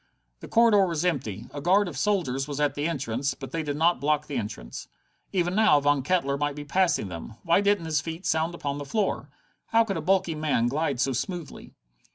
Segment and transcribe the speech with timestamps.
[0.39, 1.45] The corridor was empty.
[1.53, 4.87] A guard of soldiers was at the entrance, but they did not block the entrance.
[5.31, 7.35] Even now Von Kettler might be passing them!
[7.43, 9.29] Why didn't his feet sound upon the floor?
[9.67, 11.75] How could a bulky man glide so smoothly?